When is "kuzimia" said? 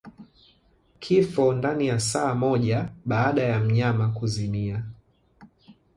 4.09-4.83